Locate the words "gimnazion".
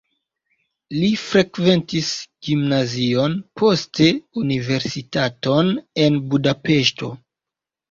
2.47-3.37